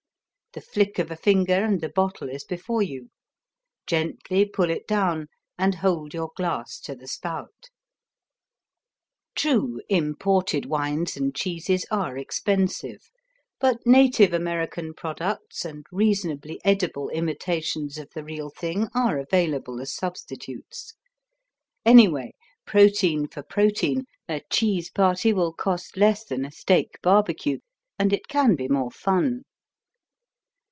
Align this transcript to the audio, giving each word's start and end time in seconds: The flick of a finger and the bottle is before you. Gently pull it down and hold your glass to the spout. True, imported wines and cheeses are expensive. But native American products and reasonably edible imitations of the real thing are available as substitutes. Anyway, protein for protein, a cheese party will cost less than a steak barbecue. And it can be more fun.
The 0.53 0.59
flick 0.59 0.99
of 0.99 1.09
a 1.09 1.15
finger 1.15 1.63
and 1.63 1.79
the 1.79 1.87
bottle 1.87 2.27
is 2.27 2.43
before 2.43 2.81
you. 2.81 3.09
Gently 3.87 4.43
pull 4.43 4.69
it 4.69 4.85
down 4.85 5.27
and 5.57 5.75
hold 5.75 6.13
your 6.13 6.31
glass 6.35 6.77
to 6.81 6.93
the 6.93 7.07
spout. 7.07 7.69
True, 9.33 9.79
imported 9.87 10.65
wines 10.65 11.15
and 11.15 11.33
cheeses 11.33 11.85
are 11.89 12.17
expensive. 12.17 13.09
But 13.61 13.87
native 13.87 14.33
American 14.33 14.93
products 14.93 15.63
and 15.63 15.85
reasonably 15.89 16.59
edible 16.65 17.07
imitations 17.11 17.97
of 17.97 18.09
the 18.13 18.21
real 18.25 18.49
thing 18.49 18.89
are 18.93 19.17
available 19.19 19.79
as 19.79 19.95
substitutes. 19.95 20.93
Anyway, 21.85 22.33
protein 22.65 23.25
for 23.25 23.41
protein, 23.41 24.03
a 24.27 24.41
cheese 24.51 24.89
party 24.89 25.31
will 25.31 25.53
cost 25.53 25.95
less 25.95 26.25
than 26.25 26.43
a 26.43 26.51
steak 26.51 26.99
barbecue. 27.01 27.59
And 27.97 28.11
it 28.11 28.27
can 28.27 28.57
be 28.57 28.67
more 28.67 28.91
fun. 28.91 29.43